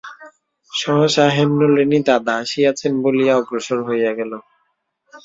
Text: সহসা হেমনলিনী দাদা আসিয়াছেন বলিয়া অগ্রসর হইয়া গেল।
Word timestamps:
সহসা 0.71 1.25
হেমনলিনী 1.35 1.99
দাদা 2.07 2.33
আসিয়াছেন 2.43 2.93
বলিয়া 3.03 3.33
অগ্রসর 3.39 3.79
হইয়া 3.87 4.11
গেল। 4.19 4.31